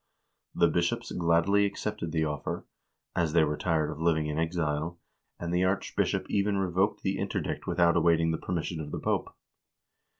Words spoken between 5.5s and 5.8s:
the